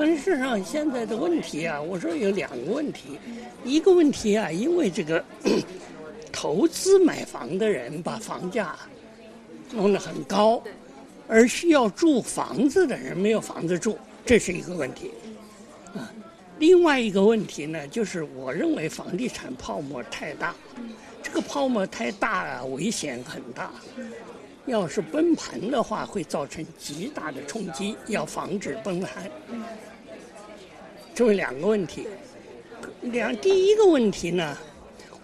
[0.00, 3.18] 但事实上，现在的问题啊，我说有两个问题，
[3.62, 5.22] 一个问题啊，因为这个
[6.32, 8.74] 投资买房的人把房价
[9.72, 10.62] 弄得很高，
[11.28, 15.10] 而需要住房子的人没有房子住，这是一个问题。
[15.94, 16.10] 啊，
[16.58, 20.54] 另外一个问题呢，就是我认为房地产泡沫太大，
[21.22, 23.70] 这个泡沫太大啊，危险很大。
[24.66, 29.30] 要是崩盘的话，会造成极大的冲击，要防止崩盘。
[31.14, 32.06] 这么两个问题，
[33.02, 34.56] 两第一个问题呢，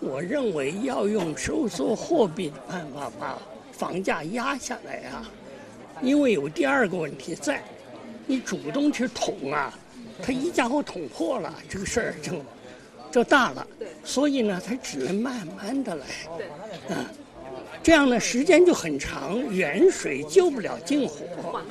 [0.01, 3.39] 我认为要用收缩货币的办法把
[3.73, 5.31] 房价压下来啊，
[6.03, 7.63] 因为有第二个问题在，
[8.27, 9.73] 你主动去捅啊，
[10.23, 12.33] 他一家伙捅破了，这个事儿就
[13.17, 13.67] 就大了。
[14.05, 16.07] 所以呢，它只能慢慢的来，
[16.95, 17.11] 啊。
[17.83, 21.63] 这样呢，时间就很长，远水救不了近火。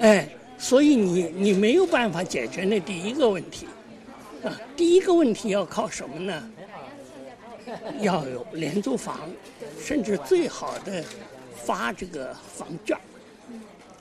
[0.00, 3.68] 哎，所以你你没有办法解决那第一个问题，
[4.42, 6.50] 啊，第一个问题要靠什么呢？
[8.00, 9.30] 要有廉租房，
[9.80, 11.04] 甚至最好的
[11.54, 12.98] 发这个房券，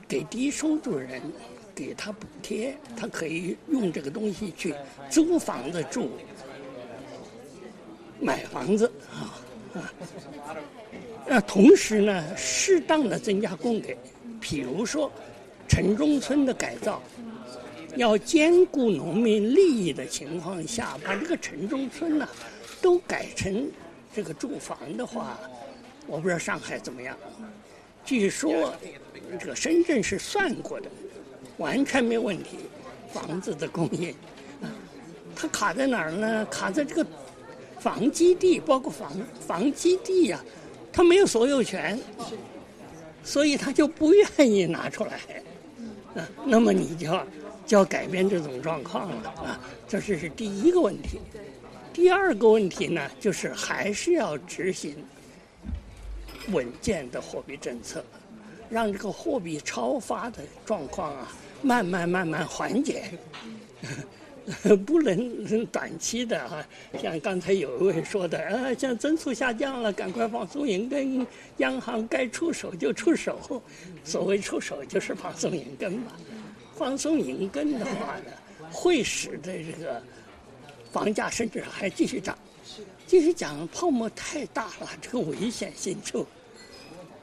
[0.08, 1.22] 给低收入人，
[1.76, 4.74] 给他补贴，他可以用这个东西去
[5.08, 6.10] 租房子住，
[8.20, 9.40] 买房子啊
[9.74, 9.92] 啊。
[11.28, 13.96] 那同时呢，适当的增加供给，
[14.42, 15.12] 譬如说，
[15.68, 17.02] 城中村的改造，
[17.96, 22.28] 要兼顾农民利益的情况下，把这个城中村呢，
[22.82, 23.70] 都改成
[24.12, 25.40] 这个住房的话，
[26.08, 27.16] 我不知道上海怎么样。
[28.04, 28.74] 据说
[29.40, 30.90] 这个深圳是算过的，
[31.58, 32.58] 完全没问题，
[33.14, 34.16] 房子的供应。
[35.36, 36.44] 它卡在哪儿呢？
[36.48, 37.06] 卡在这个
[37.80, 40.40] 房基地，包括房房基地呀。
[40.92, 41.98] 他没有所有权，
[43.24, 45.20] 所以他就不愿意拿出来。
[46.16, 47.28] 啊，那么你就要
[47.66, 51.20] 就要改变这种状况了啊，这是是第一个问题。
[51.94, 54.96] 第二个问题呢，就是还是要执行
[56.50, 58.04] 稳健的货币政策，
[58.68, 61.32] 让这个货币超发的状况啊，
[61.62, 63.12] 慢慢慢慢缓解。
[64.86, 66.66] 不能 短期的哈，
[67.02, 71.26] 像刚才有一位说的，啊，像增速下降了，赶快放松银根，
[71.58, 73.62] 央行该出手就出手。
[74.04, 76.14] 所谓出手就是放松银根吧。
[76.76, 78.32] 放松银根的话呢，
[78.72, 80.02] 会使得这个
[80.92, 82.38] 房价甚至还继续涨。
[83.06, 86.26] 继续涨泡沫太大了，这个危险性就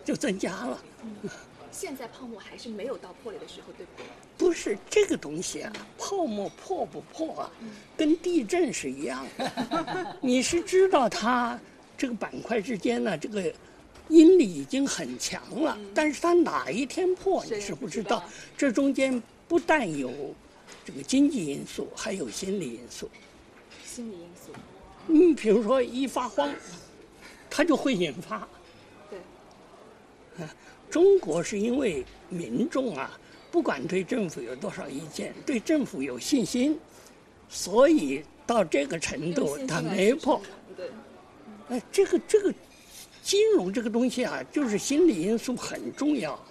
[0.04, 0.82] 就增加了。
[1.76, 4.06] 现在泡沫还是没有到破裂的时候，对不对？
[4.38, 7.50] 不是这个东西啊，泡沫破不破啊，
[7.94, 10.16] 跟地震是一样的。
[10.22, 11.60] 你是知道它
[11.98, 13.52] 这个板块之间呢，这个
[14.08, 18.24] 阴力已经很强了，但是它哪一天破你是不知道。
[18.56, 20.34] 这中间不但有
[20.82, 23.10] 这个经济因素，还有心理因素。
[23.84, 24.52] 心理因素。
[25.08, 26.50] 嗯，比如说一发慌，
[27.50, 28.48] 它就会引发。
[29.10, 29.18] 对。
[30.96, 33.20] 中国是因为民众啊，
[33.50, 36.78] 不管对政府有多少意见，对政府有信心，
[37.50, 40.40] 所以到这个程度他没破。
[40.74, 40.88] 对。
[41.68, 42.50] 哎，这个这个
[43.22, 46.42] 金融这个东西啊，就是心理因素很重要。